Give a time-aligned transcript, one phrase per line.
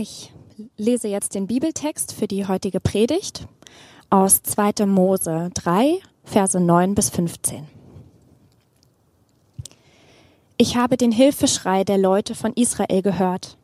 [0.00, 0.32] Ich
[0.76, 3.48] lese jetzt den Bibeltext für die heutige Predigt
[4.10, 4.86] aus 2.
[4.86, 7.66] Mose 3, Verse 9 bis 15.
[10.56, 13.58] Ich habe den Hilfeschrei der Leute von Israel gehört.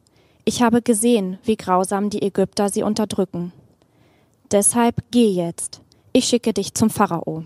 [0.44, 3.52] Ich habe gesehen, wie grausam die Ägypter sie unterdrücken.
[4.50, 5.82] Deshalb geh jetzt,
[6.12, 7.44] ich schicke dich zum Pharao.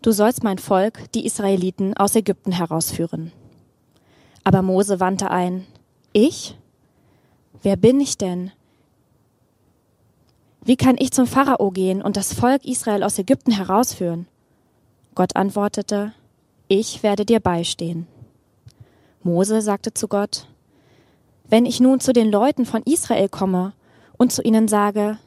[0.00, 3.30] Du sollst mein Volk, die Israeliten, aus Ägypten herausführen.
[4.42, 5.66] Aber Mose wandte ein,
[6.14, 6.56] ich?
[7.62, 8.52] Wer bin ich denn?
[10.64, 14.28] Wie kann ich zum Pharao gehen und das Volk Israel aus Ägypten herausführen?
[15.14, 16.12] Gott antwortete,
[16.68, 18.06] ich werde dir beistehen.
[19.22, 20.46] Mose sagte zu Gott,
[21.48, 23.72] wenn ich nun zu den Leuten von Israel komme
[24.16, 25.18] und zu ihnen sage,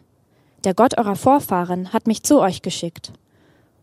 [0.64, 3.12] der Gott eurer Vorfahren hat mich zu euch geschickt,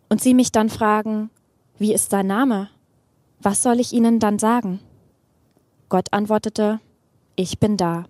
[0.09, 1.31] und sie mich dann fragen,
[1.79, 2.71] wie ist sein Name?
[3.41, 4.81] Was soll ich ihnen dann sagen?
[5.89, 6.81] Gott antwortete,
[7.37, 8.07] ich bin da.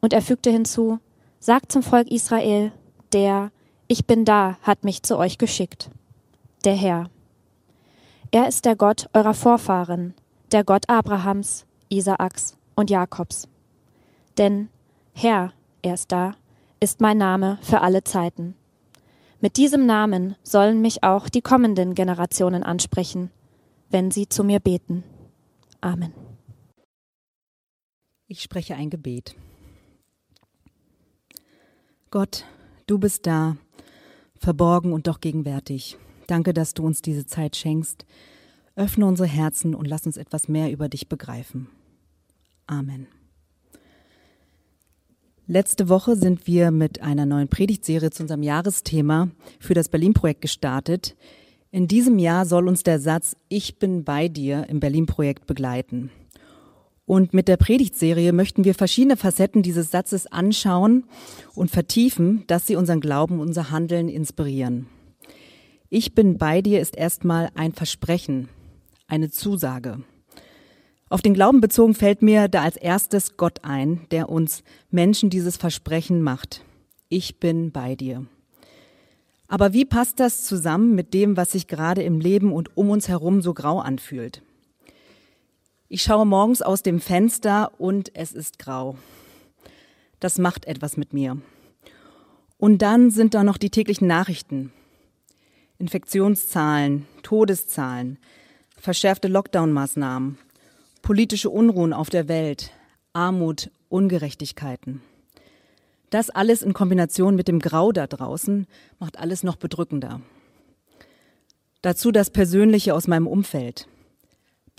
[0.00, 0.98] Und er fügte hinzu,
[1.38, 2.72] sagt zum Volk Israel,
[3.12, 3.50] der
[3.88, 5.90] Ich bin da hat mich zu euch geschickt.
[6.64, 7.10] Der Herr.
[8.30, 10.14] Er ist der Gott eurer Vorfahren,
[10.52, 13.48] der Gott Abrahams, Isaaks und Jakobs.
[14.38, 14.68] Denn
[15.12, 15.52] Herr,
[15.82, 16.36] er ist da,
[16.78, 18.54] ist mein Name für alle Zeiten.
[19.40, 23.30] Mit diesem Namen sollen mich auch die kommenden Generationen ansprechen,
[23.90, 25.02] wenn sie zu mir beten.
[25.80, 26.12] Amen.
[28.28, 29.34] Ich spreche ein Gebet.
[32.12, 32.44] Gott,
[32.88, 33.56] du bist da,
[34.36, 35.96] verborgen und doch gegenwärtig.
[36.26, 38.04] Danke, dass du uns diese Zeit schenkst.
[38.74, 41.68] Öffne unsere Herzen und lass uns etwas mehr über dich begreifen.
[42.66, 43.06] Amen.
[45.46, 51.16] Letzte Woche sind wir mit einer neuen Predigtserie zu unserem Jahresthema für das Berlin-Projekt gestartet.
[51.70, 56.10] In diesem Jahr soll uns der Satz Ich bin bei dir im Berlin-Projekt begleiten.
[57.10, 61.02] Und mit der Predigtserie möchten wir verschiedene Facetten dieses Satzes anschauen
[61.56, 64.86] und vertiefen, dass sie unseren Glauben, unser Handeln inspirieren.
[65.88, 68.48] Ich bin bei dir ist erstmal ein Versprechen,
[69.08, 70.04] eine Zusage.
[71.08, 75.56] Auf den Glauben bezogen fällt mir da als erstes Gott ein, der uns Menschen dieses
[75.56, 76.62] Versprechen macht.
[77.08, 78.24] Ich bin bei dir.
[79.48, 83.08] Aber wie passt das zusammen mit dem, was sich gerade im Leben und um uns
[83.08, 84.44] herum so grau anfühlt?
[85.92, 88.96] Ich schaue morgens aus dem Fenster und es ist grau.
[90.20, 91.38] Das macht etwas mit mir.
[92.58, 94.72] Und dann sind da noch die täglichen Nachrichten.
[95.78, 98.18] Infektionszahlen, Todeszahlen,
[98.76, 100.38] verschärfte Lockdown-Maßnahmen,
[101.02, 102.70] politische Unruhen auf der Welt,
[103.12, 105.02] Armut, Ungerechtigkeiten.
[106.10, 108.68] Das alles in Kombination mit dem Grau da draußen
[109.00, 110.20] macht alles noch bedrückender.
[111.82, 113.88] Dazu das Persönliche aus meinem Umfeld.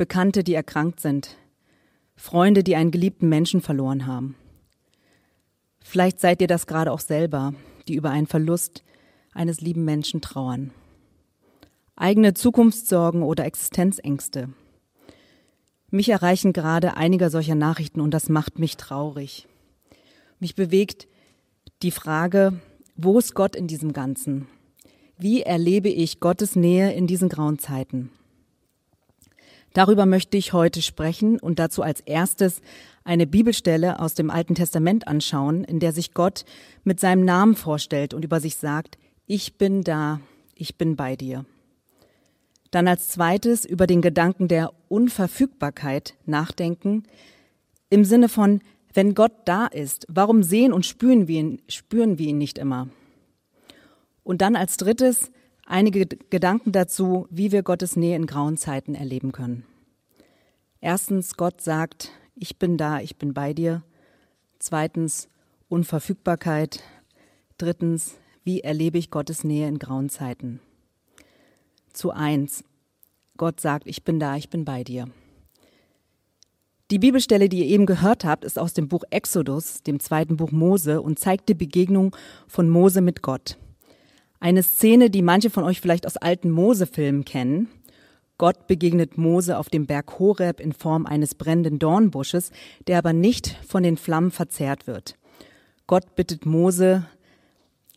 [0.01, 1.37] Bekannte, die erkrankt sind,
[2.15, 4.35] Freunde, die einen geliebten Menschen verloren haben.
[5.79, 7.53] Vielleicht seid ihr das gerade auch selber,
[7.87, 8.83] die über einen Verlust
[9.31, 10.71] eines lieben Menschen trauern.
[11.95, 14.49] Eigene Zukunftssorgen oder Existenzängste.
[15.91, 19.47] Mich erreichen gerade einige solcher Nachrichten und das macht mich traurig.
[20.39, 21.07] Mich bewegt
[21.83, 22.59] die Frage,
[22.95, 24.47] wo ist Gott in diesem Ganzen?
[25.19, 28.09] Wie erlebe ich Gottes Nähe in diesen grauen Zeiten?
[29.73, 32.61] Darüber möchte ich heute sprechen und dazu als erstes
[33.03, 36.45] eine Bibelstelle aus dem Alten Testament anschauen, in der sich Gott
[36.83, 40.19] mit seinem Namen vorstellt und über sich sagt, ich bin da,
[40.55, 41.45] ich bin bei dir.
[42.69, 47.03] Dann als zweites über den Gedanken der Unverfügbarkeit nachdenken,
[47.89, 48.61] im Sinne von,
[48.93, 52.89] wenn Gott da ist, warum sehen und spüren wir ihn, spüren wir ihn nicht immer?
[54.23, 55.31] Und dann als drittes
[55.65, 59.65] einige Gedanken dazu, wie wir Gottes Nähe in grauen Zeiten erleben können.
[60.79, 63.83] Erstens, Gott sagt, ich bin da, ich bin bei dir.
[64.59, 65.29] Zweitens,
[65.69, 66.81] Unverfügbarkeit.
[67.57, 70.59] Drittens, wie erlebe ich Gottes Nähe in grauen Zeiten?
[71.93, 72.63] Zu eins,
[73.37, 75.07] Gott sagt, ich bin da, ich bin bei dir.
[76.91, 80.51] Die Bibelstelle, die ihr eben gehört habt, ist aus dem Buch Exodus, dem zweiten Buch
[80.51, 82.15] Mose, und zeigt die Begegnung
[82.47, 83.57] von Mose mit Gott.
[84.43, 87.69] Eine Szene, die manche von euch vielleicht aus alten Mose-Filmen kennen.
[88.39, 92.49] Gott begegnet Mose auf dem Berg Horeb in Form eines brennenden Dornbusches,
[92.87, 95.15] der aber nicht von den Flammen verzehrt wird.
[95.85, 97.05] Gott bittet Mose,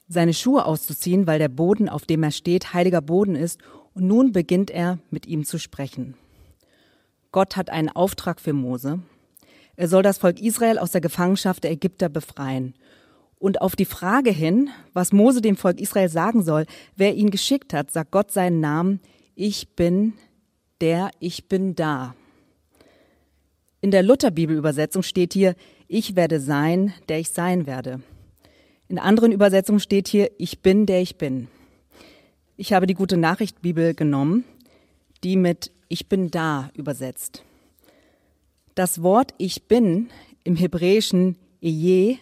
[0.07, 3.59] seine Schuhe auszuziehen, weil der Boden, auf dem er steht, heiliger Boden ist,
[3.95, 6.15] und nun beginnt er mit ihm zu sprechen.
[7.33, 8.99] Gott hat einen Auftrag für Mose.
[9.77, 12.75] Er soll das Volk Israel aus der Gefangenschaft der Ägypter befreien.
[13.45, 16.65] Und auf die Frage hin, was Mose dem Volk Israel sagen soll,
[16.97, 19.01] wer ihn geschickt hat, sagt Gott seinen Namen,
[19.35, 20.15] ich bin
[20.81, 22.15] der, ich bin da.
[23.83, 25.57] In der Lutherbibelübersetzung steht hier,
[25.89, 28.01] ich werde sein, der ich sein werde.
[28.89, 31.49] In anderen Übersetzungen steht hier, ich bin, der ich bin.
[32.57, 34.45] Ich habe die gute Nachricht Bibel genommen,
[35.23, 37.43] die mit ich bin da übersetzt.
[38.75, 40.09] Das Wort ich bin
[40.45, 42.17] im hebräischen Eje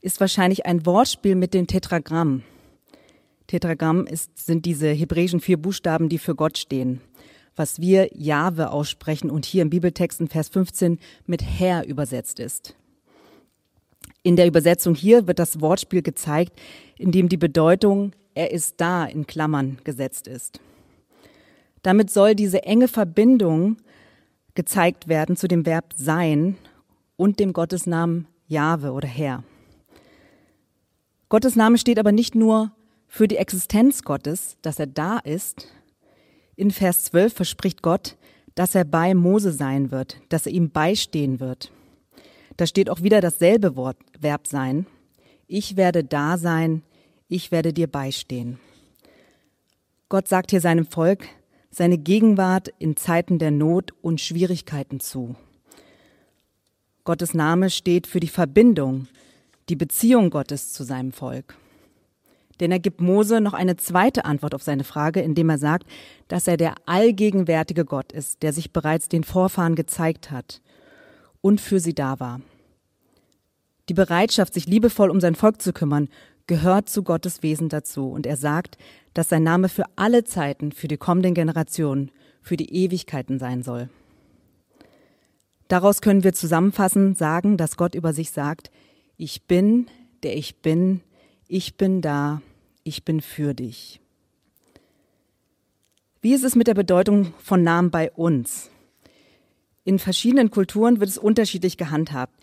[0.00, 2.42] ist wahrscheinlich ein Wortspiel mit dem Tetragramm.
[3.46, 7.00] Tetragramm ist, sind diese hebräischen vier Buchstaben, die für Gott stehen,
[7.56, 12.76] was wir Jahwe aussprechen und hier im Bibeltext in Vers 15 mit Herr übersetzt ist.
[14.22, 16.58] In der Übersetzung hier wird das Wortspiel gezeigt,
[16.96, 20.60] in dem die Bedeutung er ist da in Klammern gesetzt ist.
[21.82, 23.78] Damit soll diese enge Verbindung
[24.54, 26.56] gezeigt werden zu dem Verb sein
[27.16, 29.42] und dem Gottesnamen Jahwe oder Herr.
[31.30, 32.72] Gottes Name steht aber nicht nur
[33.06, 35.68] für die Existenz Gottes, dass er da ist.
[36.56, 38.16] In Vers 12 verspricht Gott,
[38.56, 41.70] dass er bei Mose sein wird, dass er ihm beistehen wird.
[42.56, 44.86] Da steht auch wieder dasselbe Wort, Verb sein.
[45.46, 46.82] Ich werde da sein,
[47.28, 48.58] ich werde dir beistehen.
[50.08, 51.28] Gott sagt hier seinem Volk
[51.70, 55.36] seine Gegenwart in Zeiten der Not und Schwierigkeiten zu.
[57.04, 59.06] Gottes Name steht für die Verbindung,
[59.70, 61.56] die Beziehung Gottes zu seinem Volk.
[62.58, 65.86] Denn er gibt Mose noch eine zweite Antwort auf seine Frage, indem er sagt,
[66.28, 70.60] dass er der allgegenwärtige Gott ist, der sich bereits den Vorfahren gezeigt hat
[71.40, 72.42] und für sie da war.
[73.88, 76.08] Die Bereitschaft, sich liebevoll um sein Volk zu kümmern,
[76.46, 78.10] gehört zu Gottes Wesen dazu.
[78.10, 78.76] Und er sagt,
[79.14, 82.10] dass sein Name für alle Zeiten, für die kommenden Generationen,
[82.42, 83.88] für die Ewigkeiten sein soll.
[85.68, 88.70] Daraus können wir zusammenfassend sagen, dass Gott über sich sagt,
[89.20, 89.86] ich bin,
[90.22, 91.02] der ich bin,
[91.46, 92.40] ich bin da,
[92.84, 94.00] ich bin für dich.
[96.22, 98.70] Wie ist es mit der Bedeutung von Namen bei uns?
[99.84, 102.34] In verschiedenen Kulturen wird es unterschiedlich gehandhabt.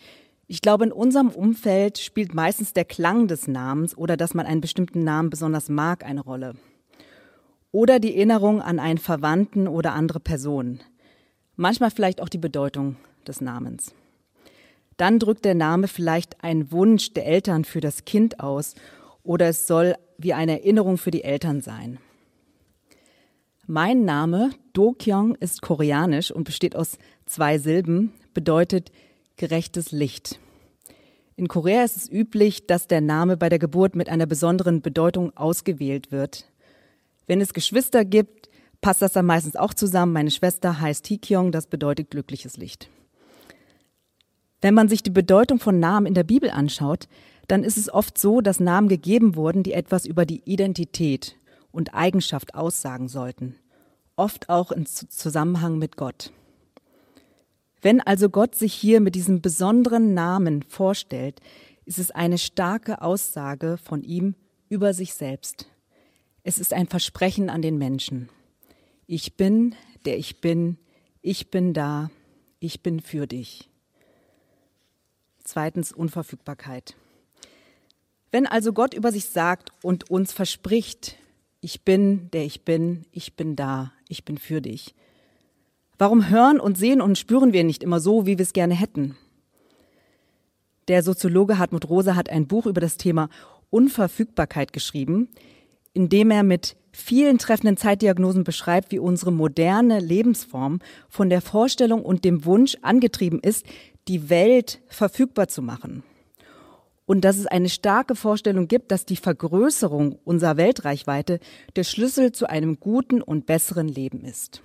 [0.45, 4.61] Ich glaube, in unserem Umfeld spielt meistens der Klang des Namens oder dass man einen
[4.61, 6.53] bestimmten Namen besonders mag eine Rolle.
[7.71, 10.81] Oder die Erinnerung an einen Verwandten oder andere Person.
[11.55, 13.95] Manchmal vielleicht auch die Bedeutung des Namens.
[14.97, 18.73] Dann drückt der Name vielleicht einen Wunsch der Eltern für das Kind aus
[19.23, 21.99] oder es soll wie eine Erinnerung für die Eltern sein.
[23.67, 28.91] Mein Name Do Kyung ist koreanisch und besteht aus zwei Silben, bedeutet
[29.35, 30.39] gerechtes Licht.
[31.35, 35.35] In Korea ist es üblich, dass der Name bei der Geburt mit einer besonderen Bedeutung
[35.37, 36.45] ausgewählt wird.
[37.27, 38.49] Wenn es Geschwister gibt,
[38.81, 40.13] passt das dann meistens auch zusammen.
[40.13, 42.89] Meine Schwester heißt Hikyong, das bedeutet glückliches Licht.
[44.61, 47.07] Wenn man sich die Bedeutung von Namen in der Bibel anschaut,
[47.47, 51.35] dann ist es oft so, dass Namen gegeben wurden, die etwas über die Identität
[51.71, 53.55] und Eigenschaft aussagen sollten.
[54.15, 56.31] Oft auch im Zusammenhang mit Gott.
[57.81, 61.39] Wenn also Gott sich hier mit diesem besonderen Namen vorstellt,
[61.85, 64.35] ist es eine starke Aussage von ihm
[64.67, 65.67] über sich selbst.
[66.43, 68.29] Es ist ein Versprechen an den Menschen.
[69.05, 69.75] Ich bin,
[70.05, 70.77] der ich bin,
[71.21, 72.09] ich bin da,
[72.59, 73.69] ich bin für dich.
[75.47, 76.95] Zweitens Unverfügbarkeit.
[78.31, 81.15] Wenn also Gott über sich sagt und uns verspricht,
[81.61, 84.93] ich bin, der ich bin, ich bin da, ich bin für dich,
[85.99, 89.15] Warum hören und sehen und spüren wir nicht immer so, wie wir es gerne hätten?
[90.87, 93.29] Der Soziologe Hartmut Rosa hat ein Buch über das Thema
[93.71, 95.29] Unverfügbarkeit geschrieben,
[95.97, 100.77] in dem er mit vielen treffenden Zeitdiagnosen beschreibt, wie unsere moderne Lebensform
[101.09, 103.65] von der Vorstellung und dem Wunsch angetrieben ist,
[104.07, 106.03] die Welt verfügbar zu machen.
[107.07, 111.39] Und dass es eine starke Vorstellung gibt, dass die Vergrößerung unserer Weltreichweite
[111.75, 114.61] der Schlüssel zu einem guten und besseren Leben ist.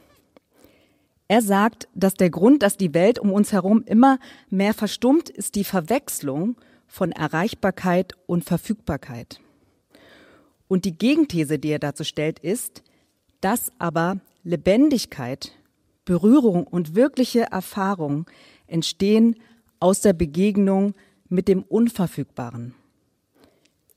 [1.28, 4.18] Er sagt, dass der Grund, dass die Welt um uns herum immer
[4.50, 9.40] mehr verstummt, ist die Verwechslung von Erreichbarkeit und Verfügbarkeit.
[10.72, 12.82] Und die Gegenthese, die er dazu stellt, ist,
[13.42, 15.52] dass aber Lebendigkeit,
[16.06, 18.24] Berührung und wirkliche Erfahrung
[18.66, 19.36] entstehen
[19.80, 20.94] aus der Begegnung
[21.28, 22.74] mit dem Unverfügbaren.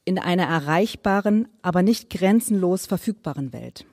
[0.04, 3.86] In einer erreichbaren, aber nicht grenzenlos verfügbaren Welt.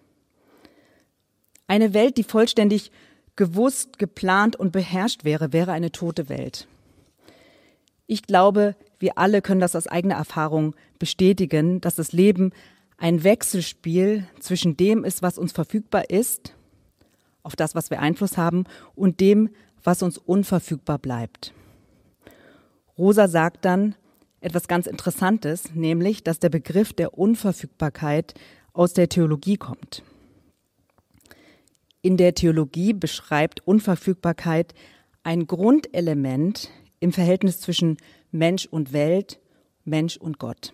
[1.69, 2.91] Eine Welt, die vollständig
[3.37, 6.67] gewusst, geplant und beherrscht wäre, wäre eine tote Welt.
[8.09, 12.53] Ich glaube, wir alle können das aus eigener Erfahrung bestätigen, dass das Leben
[12.97, 16.55] ein Wechselspiel zwischen dem ist, was uns verfügbar ist,
[17.43, 19.51] auf das, was wir Einfluss haben, und dem,
[19.83, 21.53] was uns unverfügbar bleibt.
[22.97, 23.97] Rosa sagt dann
[24.41, 28.35] etwas ganz Interessantes, nämlich, dass der Begriff der Unverfügbarkeit
[28.73, 30.03] aus der Theologie kommt.
[32.03, 34.75] In der Theologie beschreibt Unverfügbarkeit
[35.23, 37.97] ein Grundelement im Verhältnis zwischen
[38.33, 39.41] Mensch und Welt,
[39.85, 40.73] Mensch und Gott.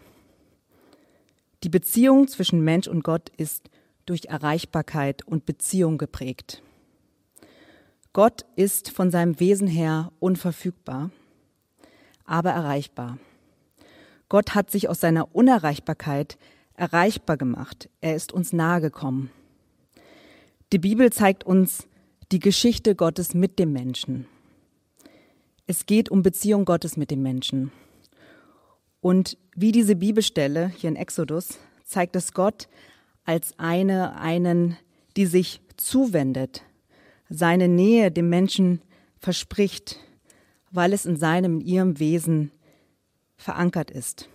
[1.65, 3.69] Die Beziehung zwischen Mensch und Gott ist
[4.07, 6.63] durch Erreichbarkeit und Beziehung geprägt.
[8.13, 11.11] Gott ist von seinem Wesen her unverfügbar,
[12.25, 13.19] aber erreichbar.
[14.29, 16.39] Gott hat sich aus seiner Unerreichbarkeit
[16.75, 17.89] erreichbar gemacht.
[18.01, 19.31] Er ist uns nahe gekommen.
[20.73, 21.89] Die Bibel zeigt uns
[22.31, 24.27] die Geschichte Gottes mit dem Menschen.
[25.71, 27.71] Es geht um Beziehung Gottes mit dem Menschen.
[29.03, 32.69] Und wie diese Bibelstelle hier in Exodus zeigt es Gott
[33.27, 34.79] als eine, einen,
[35.19, 36.63] die sich zuwendet,
[37.29, 38.81] seine Nähe dem Menschen
[39.19, 39.99] verspricht,
[40.71, 42.51] weil es in seinem, in ihrem Wesen
[43.37, 44.27] verankert ist.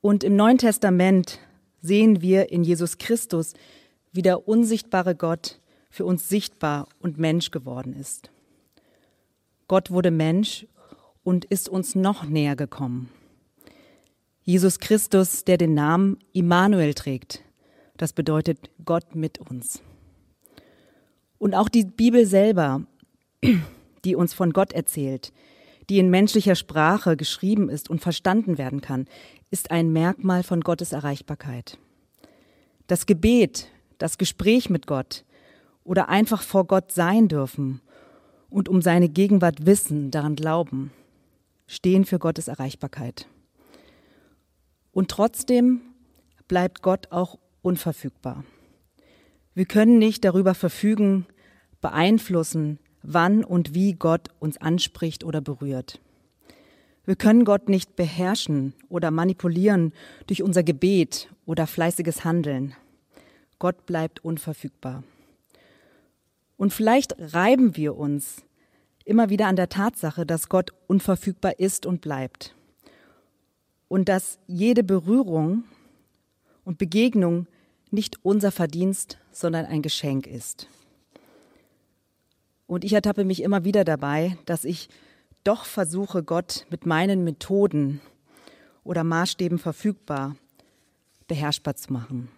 [0.00, 1.40] Und im Neuen Testament
[1.82, 3.52] sehen wir in Jesus Christus,
[4.12, 8.30] wie der unsichtbare Gott für uns sichtbar und Mensch geworden ist.
[9.68, 10.66] Gott wurde Mensch
[11.24, 13.08] und ist uns noch näher gekommen.
[14.42, 17.42] Jesus Christus, der den Namen Immanuel trägt,
[17.96, 19.82] das bedeutet Gott mit uns.
[21.38, 22.82] Und auch die Bibel selber,
[24.04, 25.32] die uns von Gott erzählt,
[25.88, 29.06] die in menschlicher Sprache geschrieben ist und verstanden werden kann,
[29.50, 31.78] ist ein Merkmal von Gottes Erreichbarkeit.
[32.86, 33.68] Das Gebet,
[33.98, 35.24] das Gespräch mit Gott
[35.82, 37.80] oder einfach vor Gott sein dürfen
[38.56, 40.90] und um seine Gegenwart wissen, daran glauben,
[41.66, 43.28] stehen für Gottes Erreichbarkeit.
[44.92, 45.82] Und trotzdem
[46.48, 48.44] bleibt Gott auch unverfügbar.
[49.52, 51.26] Wir können nicht darüber verfügen,
[51.82, 56.00] beeinflussen, wann und wie Gott uns anspricht oder berührt.
[57.04, 59.92] Wir können Gott nicht beherrschen oder manipulieren
[60.28, 62.74] durch unser Gebet oder fleißiges Handeln.
[63.58, 65.04] Gott bleibt unverfügbar.
[66.56, 68.45] Und vielleicht reiben wir uns
[69.06, 72.54] immer wieder an der Tatsache, dass Gott unverfügbar ist und bleibt.
[73.88, 75.64] Und dass jede Berührung
[76.64, 77.46] und Begegnung
[77.90, 80.68] nicht unser Verdienst, sondern ein Geschenk ist.
[82.66, 84.88] Und ich ertappe mich immer wieder dabei, dass ich
[85.44, 88.00] doch versuche, Gott mit meinen Methoden
[88.82, 90.34] oder Maßstäben verfügbar,
[91.28, 92.28] beherrschbar zu machen.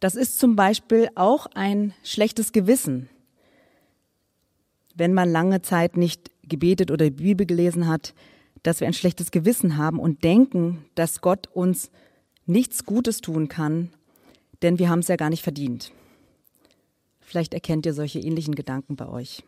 [0.00, 3.08] Das ist zum Beispiel auch ein schlechtes Gewissen,
[4.94, 8.14] wenn man lange Zeit nicht gebetet oder die Bibel gelesen hat,
[8.62, 11.90] dass wir ein schlechtes Gewissen haben und denken, dass Gott uns
[12.46, 13.90] nichts Gutes tun kann,
[14.62, 15.92] denn wir haben es ja gar nicht verdient.
[17.20, 19.42] Vielleicht erkennt ihr solche ähnlichen Gedanken bei euch.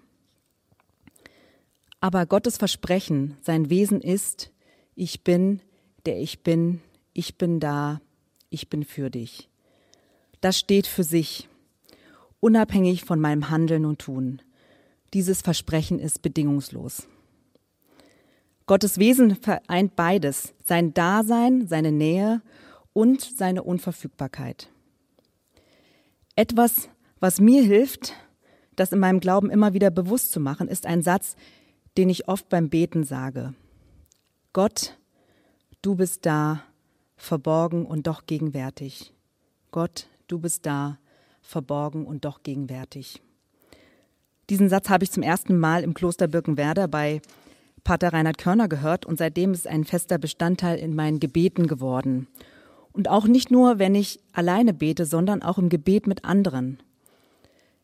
[2.00, 4.50] Aber Gottes Versprechen, sein Wesen ist,
[4.95, 5.61] ich bin,
[6.05, 6.81] der ich bin,
[7.12, 8.00] ich bin da,
[8.50, 9.49] ich bin für dich.
[10.41, 11.49] Das steht für sich,
[12.41, 14.43] unabhängig von meinem Handeln und Tun.
[15.15, 17.07] Dieses Versprechen ist bedingungslos.
[18.67, 22.43] Gottes Wesen vereint beides, sein Dasein, seine Nähe
[22.93, 24.69] und seine Unverfügbarkeit.
[26.35, 26.89] Etwas,
[27.21, 28.15] was mir hilft,
[28.75, 31.37] das in meinem Glauben immer wieder bewusst zu machen, ist ein Satz,
[31.97, 33.55] den ich oft beim Beten sage.
[34.53, 34.99] Gott,
[35.81, 36.63] du bist da,
[37.17, 39.13] verborgen und doch gegenwärtig.
[39.71, 40.99] Gott, du bist da,
[41.41, 43.23] verborgen und doch gegenwärtig.
[44.49, 47.21] Diesen Satz habe ich zum ersten Mal im Kloster Birkenwerder bei
[47.83, 52.29] Pater Reinhard Körner gehört und seitdem ist ein fester Bestandteil in meinen Gebeten geworden.
[52.93, 56.83] Und auch nicht nur, wenn ich alleine bete, sondern auch im Gebet mit anderen.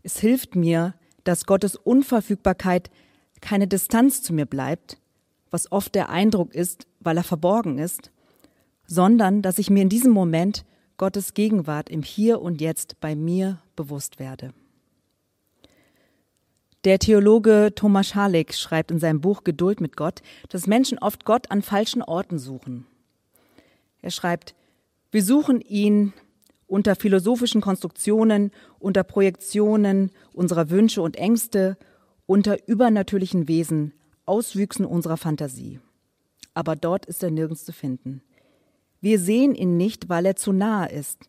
[0.03, 2.91] Es hilft mir, dass Gottes Unverfügbarkeit
[3.41, 4.99] keine Distanz zu mir bleibt,
[5.51, 8.11] was oft der Eindruck ist, weil er verborgen ist,
[8.87, 10.65] sondern dass ich mir in diesem Moment
[10.97, 14.55] Gottes Gegenwart im Hier und Jetzt bei mir bewusst werde.
[16.85, 21.51] Der Theologe Thomas Halleck schreibt in seinem Buch Geduld mit Gott, dass Menschen oft Gott
[21.51, 22.87] an falschen Orten suchen.
[24.01, 24.57] Er schreibt,
[25.13, 26.13] wir suchen ihn
[26.67, 31.77] unter philosophischen Konstruktionen, unter Projektionen unserer Wünsche und Ängste,
[32.27, 33.93] unter übernatürlichen Wesen,
[34.27, 35.79] Auswüchsen unserer Fantasie.
[36.55, 38.23] Aber dort ist er nirgends zu finden.
[39.01, 41.29] Wir sehen ihn nicht, weil er zu nahe ist.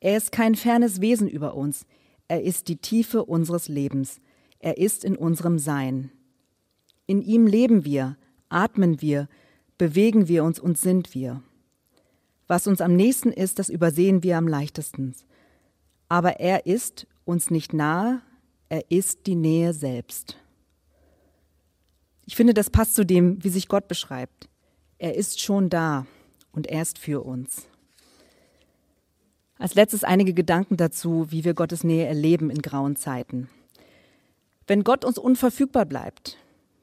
[0.00, 1.86] Er ist kein fernes Wesen über uns.
[2.26, 4.20] Er ist die Tiefe unseres Lebens.
[4.60, 6.10] Er ist in unserem Sein.
[7.06, 8.16] In ihm leben wir,
[8.48, 9.28] atmen wir,
[9.78, 11.42] bewegen wir uns und sind wir.
[12.46, 15.14] Was uns am nächsten ist, das übersehen wir am leichtesten.
[16.08, 18.22] Aber er ist uns nicht nahe,
[18.68, 20.38] er ist die Nähe selbst.
[22.26, 24.48] Ich finde, das passt zu dem, wie sich Gott beschreibt.
[24.98, 26.06] Er ist schon da
[26.52, 27.66] und er ist für uns.
[29.58, 33.48] Als letztes einige Gedanken dazu, wie wir Gottes Nähe erleben in grauen Zeiten.
[34.68, 36.36] Wenn Gott uns unverfügbar bleibt,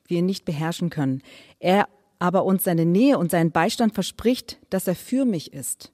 [0.08, 1.22] wir ihn nicht beherrschen können.
[1.60, 1.88] Er
[2.20, 5.94] aber uns seine Nähe und seinen Beistand verspricht, dass er für mich ist.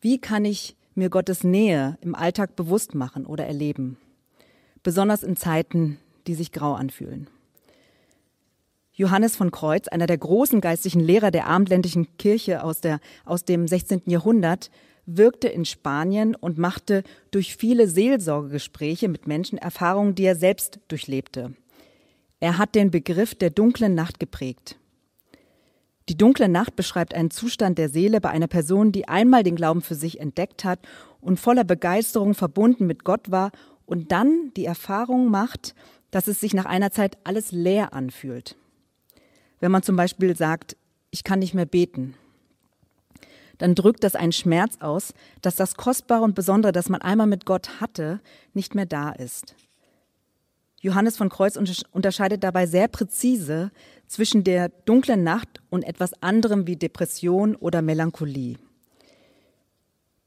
[0.00, 3.96] Wie kann ich mir Gottes Nähe im Alltag bewusst machen oder erleben?
[4.82, 7.28] Besonders in Zeiten, die sich grau anfühlen.
[8.92, 13.66] Johannes von Kreuz, einer der großen geistlichen Lehrer der abendländischen Kirche aus, der, aus dem
[13.66, 14.02] 16.
[14.06, 14.70] Jahrhundert,
[15.06, 21.54] wirkte in Spanien und machte durch viele Seelsorgegespräche mit Menschen Erfahrungen, die er selbst durchlebte.
[22.40, 24.76] Er hat den Begriff der dunklen Nacht geprägt.
[26.08, 29.80] Die dunkle Nacht beschreibt einen Zustand der Seele bei einer Person, die einmal den Glauben
[29.80, 30.80] für sich entdeckt hat
[31.20, 33.52] und voller Begeisterung verbunden mit Gott war
[33.86, 35.74] und dann die Erfahrung macht,
[36.10, 38.56] dass es sich nach einer Zeit alles leer anfühlt.
[39.60, 40.76] Wenn man zum Beispiel sagt,
[41.10, 42.14] ich kann nicht mehr beten,
[43.58, 47.46] dann drückt das einen Schmerz aus, dass das Kostbare und Besondere, das man einmal mit
[47.46, 48.20] Gott hatte,
[48.52, 49.54] nicht mehr da ist.
[50.80, 51.56] Johannes von Kreuz
[51.92, 53.70] unterscheidet dabei sehr präzise
[54.06, 58.58] zwischen der dunklen Nacht und etwas anderem wie Depression oder Melancholie.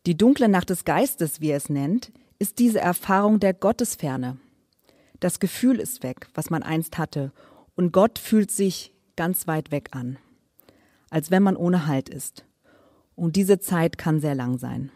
[0.08, 4.38] Die dunkle Nacht des Geistes, wie er es nennt, ist diese Erfahrung der Gottesferne.
[5.20, 7.32] Das Gefühl ist weg, was man einst hatte,
[7.76, 10.18] und Gott fühlt sich ganz weit weg an,
[11.10, 12.46] als wenn man ohne Halt ist.
[13.18, 14.92] Und diese Zeit kann sehr lang sein.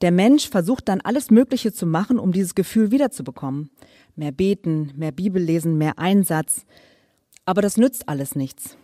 [0.00, 3.70] Der Mensch versucht dann alles Mögliche zu machen, um dieses Gefühl wiederzubekommen.
[4.16, 6.66] Mehr beten, mehr Bibel lesen, mehr Einsatz.
[7.44, 8.76] Aber das nützt alles nichts.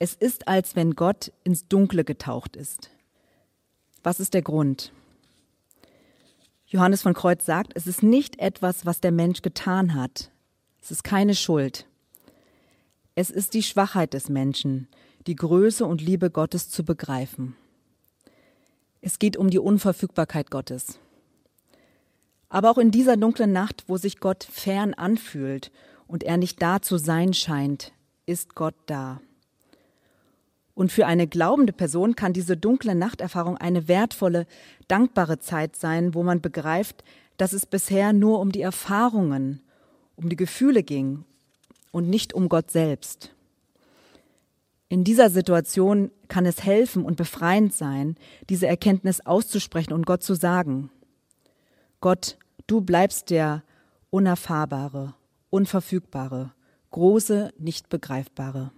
[0.00, 2.90] Es ist, als wenn Gott ins Dunkle getaucht ist.
[4.02, 4.92] Was ist der Grund?
[6.66, 10.32] Johannes von Kreuz sagt, es ist nicht etwas, was der Mensch getan hat.
[10.82, 11.86] Es ist keine Schuld.
[13.14, 14.88] Es ist die Schwachheit des Menschen,
[15.26, 17.56] die Größe und Liebe Gottes zu begreifen.
[19.00, 20.98] Es geht um die Unverfügbarkeit Gottes.
[22.48, 25.72] Aber auch in dieser dunklen Nacht, wo sich Gott fern anfühlt
[26.06, 27.92] und er nicht da zu sein scheint,
[28.24, 29.20] ist Gott da.
[30.74, 34.46] Und für eine glaubende Person kann diese dunkle Nachterfahrung eine wertvolle,
[34.88, 37.02] dankbare Zeit sein, wo man begreift,
[37.36, 39.60] dass es bisher nur um die Erfahrungen,
[40.16, 41.24] um die Gefühle ging
[41.92, 43.35] und nicht um Gott selbst.
[44.88, 48.16] In dieser Situation kann es helfen und befreiend sein,
[48.48, 50.90] diese Erkenntnis auszusprechen und Gott zu sagen.
[52.00, 53.64] Gott, du bleibst der
[54.10, 55.14] Unerfahrbare,
[55.50, 56.52] Unverfügbare,
[56.90, 58.70] große, nicht begreifbare.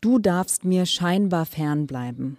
[0.00, 2.38] Du darfst mir scheinbar fern bleiben.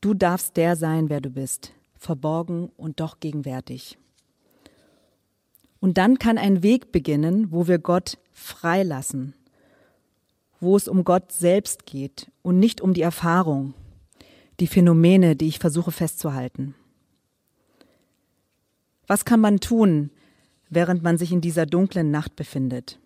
[0.00, 3.98] Du darfst der sein, wer du bist, verborgen und doch gegenwärtig.
[5.80, 9.34] Und dann kann ein Weg beginnen, wo wir Gott freilassen
[10.60, 13.74] wo es um Gott selbst geht und nicht um die Erfahrung,
[14.60, 16.74] die Phänomene, die ich versuche festzuhalten.
[19.06, 20.10] Was kann man tun,
[20.68, 22.98] während man sich in dieser dunklen Nacht befindet?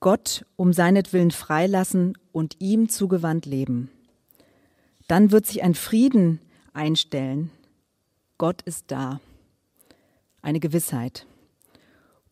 [0.00, 3.90] Gott um seinetwillen freilassen und ihm zugewandt leben.
[5.08, 6.40] Dann wird sich ein Frieden
[6.72, 7.50] einstellen.
[8.36, 9.20] Gott ist da.
[10.42, 11.26] Eine Gewissheit.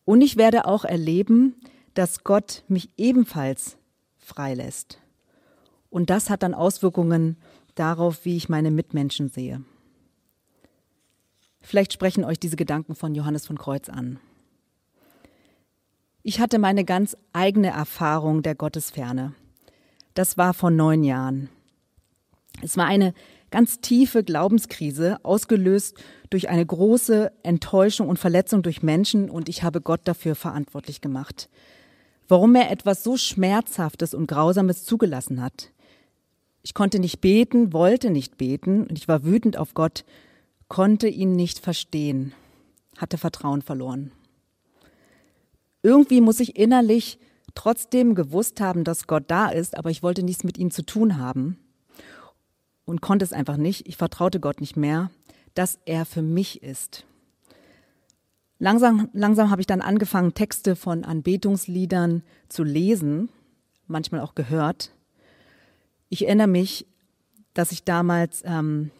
[0.05, 1.55] Und ich werde auch erleben,
[1.97, 3.75] dass Gott mich ebenfalls
[4.19, 4.99] freilässt.
[5.89, 7.37] Und das hat dann Auswirkungen
[7.73, 9.63] darauf, wie ich meine Mitmenschen sehe.
[11.59, 14.19] Vielleicht sprechen euch diese Gedanken von Johannes von Kreuz an.
[16.21, 19.33] Ich hatte meine ganz eigene Erfahrung der Gottesferne.
[20.13, 21.49] Das war vor neun Jahren.
[22.61, 23.15] Es war eine
[23.49, 25.97] ganz tiefe Glaubenskrise, ausgelöst
[26.29, 31.49] durch eine große Enttäuschung und Verletzung durch Menschen, und ich habe Gott dafür verantwortlich gemacht
[32.27, 35.71] warum er etwas so Schmerzhaftes und Grausames zugelassen hat.
[36.61, 40.03] Ich konnte nicht beten, wollte nicht beten und ich war wütend auf Gott,
[40.67, 42.33] konnte ihn nicht verstehen,
[42.97, 44.11] hatte Vertrauen verloren.
[45.81, 47.19] Irgendwie muss ich innerlich
[47.55, 51.17] trotzdem gewusst haben, dass Gott da ist, aber ich wollte nichts mit ihm zu tun
[51.17, 51.57] haben
[52.85, 53.87] und konnte es einfach nicht.
[53.87, 55.09] Ich vertraute Gott nicht mehr,
[55.53, 57.06] dass er für mich ist.
[58.59, 63.29] Langsam, langsam habe ich dann angefangen, Texte von Anbetungsliedern zu lesen,
[63.85, 64.91] manchmal auch gehört.
[66.09, 66.87] Ich erinnere mich,
[67.53, 68.91] dass ich damals, ähm,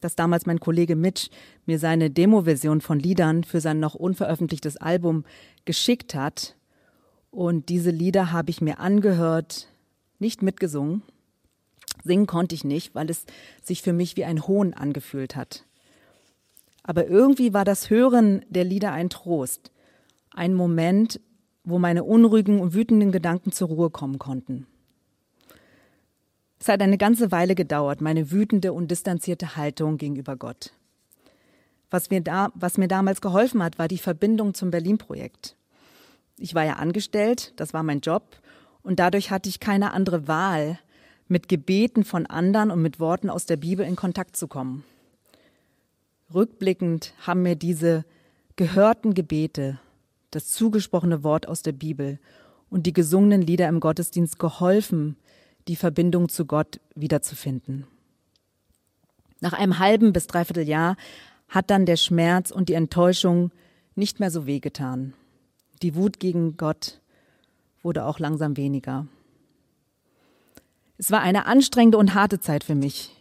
[0.00, 1.30] dass damals mein Kollege Mitch
[1.64, 5.24] mir seine Demo-Version von Liedern für sein noch unveröffentlichtes Album
[5.64, 6.56] geschickt hat.
[7.30, 9.68] Und diese Lieder habe ich mir angehört,
[10.18, 11.02] nicht mitgesungen.
[12.04, 13.24] Singen konnte ich nicht, weil es
[13.62, 15.65] sich für mich wie ein Hohn angefühlt hat.
[16.86, 19.72] Aber irgendwie war das Hören der Lieder ein Trost,
[20.30, 21.20] ein Moment,
[21.64, 24.68] wo meine unruhigen und wütenden Gedanken zur Ruhe kommen konnten.
[26.60, 30.72] Es hat eine ganze Weile gedauert, meine wütende und distanzierte Haltung gegenüber Gott.
[31.90, 35.56] Was mir, da, was mir damals geholfen hat, war die Verbindung zum Berlin-Projekt.
[36.38, 38.36] Ich war ja angestellt, das war mein Job,
[38.82, 40.78] und dadurch hatte ich keine andere Wahl,
[41.28, 44.84] mit Gebeten von anderen und mit Worten aus der Bibel in Kontakt zu kommen.
[46.32, 48.04] Rückblickend haben mir diese
[48.56, 49.78] gehörten Gebete,
[50.30, 52.18] das zugesprochene Wort aus der Bibel
[52.68, 55.16] und die gesungenen Lieder im Gottesdienst geholfen,
[55.68, 57.86] die Verbindung zu Gott wiederzufinden.
[59.40, 60.96] Nach einem halben bis dreiviertel Jahr
[61.48, 63.52] hat dann der Schmerz und die Enttäuschung
[63.94, 65.14] nicht mehr so wehgetan.
[65.82, 67.00] Die Wut gegen Gott
[67.82, 69.06] wurde auch langsam weniger.
[70.98, 73.15] Es war eine anstrengende und harte Zeit für mich.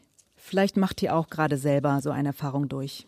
[0.47, 3.08] Vielleicht macht ihr auch gerade selber so eine Erfahrung durch.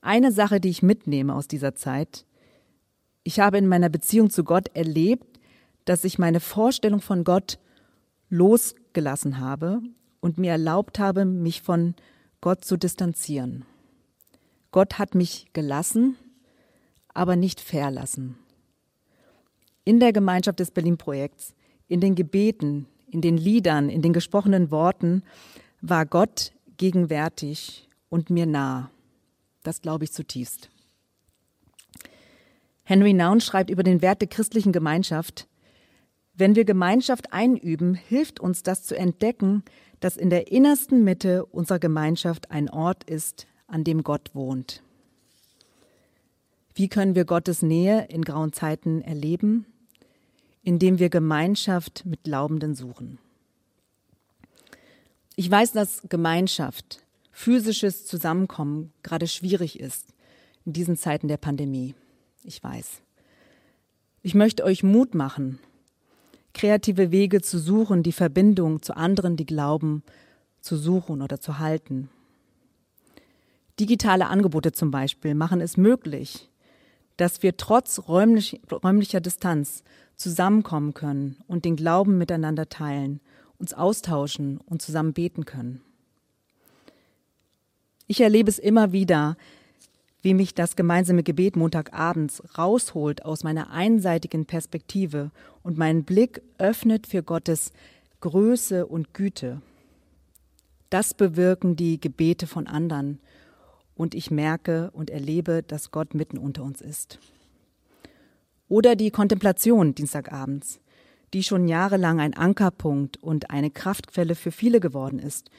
[0.00, 2.26] Eine Sache, die ich mitnehme aus dieser Zeit,
[3.22, 5.38] ich habe in meiner Beziehung zu Gott erlebt,
[5.84, 7.60] dass ich meine Vorstellung von Gott
[8.30, 9.80] losgelassen habe
[10.18, 11.94] und mir erlaubt habe, mich von
[12.40, 13.64] Gott zu distanzieren.
[14.72, 16.16] Gott hat mich gelassen,
[17.14, 18.36] aber nicht verlassen.
[19.84, 21.54] In der Gemeinschaft des Berlin-Projekts,
[21.86, 25.22] in den Gebeten, in den Liedern, in den gesprochenen Worten
[25.80, 28.90] war Gott gegenwärtig und mir nah.
[29.62, 30.70] Das glaube ich zutiefst.
[32.84, 35.48] Henry Naun schreibt über den Wert der christlichen Gemeinschaft,
[36.38, 39.64] wenn wir Gemeinschaft einüben, hilft uns das zu entdecken,
[40.00, 44.82] dass in der innersten Mitte unserer Gemeinschaft ein Ort ist, an dem Gott wohnt.
[46.74, 49.64] Wie können wir Gottes Nähe in grauen Zeiten erleben?
[50.62, 53.18] Indem wir Gemeinschaft mit Glaubenden suchen.
[55.38, 60.14] Ich weiß, dass Gemeinschaft, physisches Zusammenkommen gerade schwierig ist
[60.64, 61.94] in diesen Zeiten der Pandemie.
[62.42, 63.02] Ich weiß.
[64.22, 65.58] Ich möchte euch Mut machen,
[66.54, 70.02] kreative Wege zu suchen, die Verbindung zu anderen, die glauben,
[70.62, 72.08] zu suchen oder zu halten.
[73.78, 76.48] Digitale Angebote zum Beispiel machen es möglich,
[77.18, 79.84] dass wir trotz räumlich, räumlicher Distanz
[80.16, 83.20] zusammenkommen können und den Glauben miteinander teilen,
[83.58, 85.80] uns austauschen und zusammen beten können.
[88.06, 89.36] Ich erlebe es immer wieder,
[90.22, 95.30] wie mich das gemeinsame Gebet Montagabends rausholt aus meiner einseitigen Perspektive
[95.62, 97.72] und meinen Blick öffnet für Gottes
[98.20, 99.60] Größe und Güte.
[100.90, 103.20] Das bewirken die Gebete von anderen
[103.94, 107.18] und ich merke und erlebe, dass Gott mitten unter uns ist.
[108.68, 110.80] Oder die Kontemplation Dienstagabends,
[111.36, 115.50] die schon jahrelang ein Ankerpunkt und eine Kraftquelle für viele geworden ist,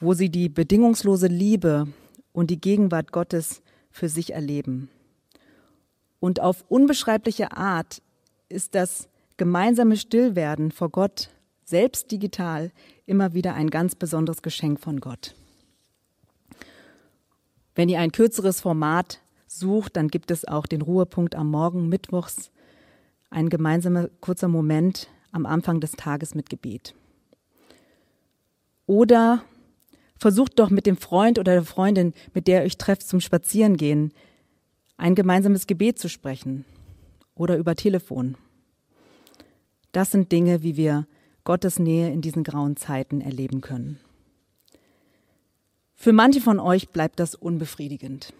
[0.00, 1.86] wo sie die bedingungslose Liebe
[2.32, 4.90] und die Gegenwart Gottes für sich erleben.
[6.18, 8.02] Und auf unbeschreibliche Art
[8.48, 11.30] ist das gemeinsame Stillwerden vor Gott,
[11.62, 12.72] selbst digital,
[13.06, 15.36] immer wieder ein ganz besonderes Geschenk von Gott.
[17.76, 22.50] Wenn ihr ein kürzeres Format sucht, dann gibt es auch den Ruhepunkt am Morgen, Mittwochs,
[23.30, 26.94] ein gemeinsamer kurzer Moment am Anfang des Tages mit Gebet.
[28.86, 29.42] Oder
[30.18, 34.12] Versucht doch mit dem Freund oder der Freundin, mit der ihr euch trefft zum Spazierengehen,
[34.96, 36.64] ein gemeinsames Gebet zu sprechen
[37.36, 38.36] oder über Telefon.
[39.92, 41.06] Das sind Dinge, wie wir
[41.44, 44.00] Gottes Nähe in diesen grauen Zeiten erleben können.
[45.94, 48.32] Für manche von euch bleibt das unbefriedigend.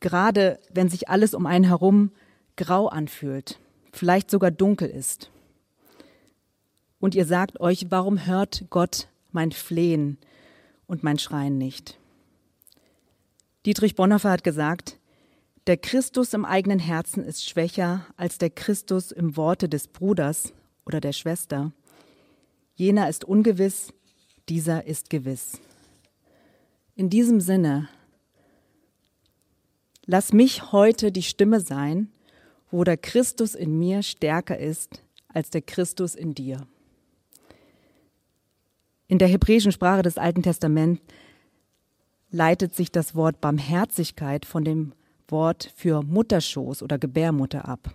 [0.00, 2.12] Gerade wenn sich alles um einen herum
[2.56, 3.58] grau anfühlt,
[3.92, 5.30] vielleicht sogar dunkel ist.
[6.98, 10.18] Und ihr sagt euch, warum hört Gott mein Flehen?
[10.86, 11.98] und mein Schreien nicht.
[13.64, 14.98] Dietrich Bonhoeffer hat gesagt,
[15.66, 20.52] der Christus im eigenen Herzen ist schwächer als der Christus im Worte des Bruders
[20.84, 21.72] oder der Schwester.
[22.76, 23.92] Jener ist ungewiss,
[24.48, 25.58] dieser ist gewiss.
[26.94, 27.88] In diesem Sinne,
[30.04, 32.12] lass mich heute die Stimme sein,
[32.70, 36.66] wo der Christus in mir stärker ist als der Christus in dir.
[39.08, 41.00] In der hebräischen Sprache des Alten Testaments
[42.30, 44.92] leitet sich das Wort Barmherzigkeit von dem
[45.28, 47.94] Wort für Mutterschoß oder Gebärmutter ab.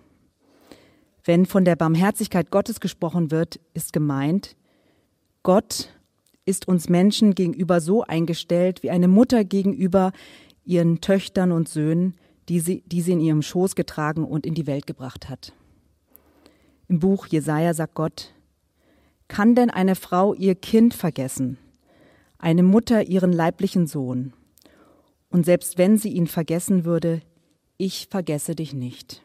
[1.24, 4.56] Wenn von der Barmherzigkeit Gottes gesprochen wird, ist gemeint,
[5.44, 5.90] Gott
[6.46, 10.12] ist uns Menschen gegenüber so eingestellt wie eine Mutter gegenüber
[10.66, 12.16] ihren Töchtern und Söhnen,
[12.52, 15.54] die sie, die sie in ihrem Schoß getragen und in die Welt gebracht hat.
[16.90, 18.34] Im Buch Jesaja sagt Gott,
[19.30, 21.58] kann denn eine Frau ihr Kind vergessen,
[22.38, 24.34] eine Mutter ihren leiblichen Sohn?
[25.30, 27.22] Und selbst wenn sie ihn vergessen würde,
[27.78, 29.24] ich vergesse dich nicht.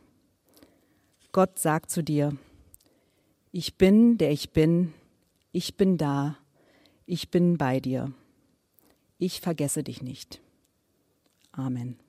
[1.33, 2.37] Gott sagt zu dir,
[3.51, 4.95] ich bin, der ich bin,
[5.51, 6.37] ich bin da,
[7.07, 8.12] ich bin bei dir.
[9.19, 10.41] Ich vergesse dich nicht.
[11.51, 11.97] Amen.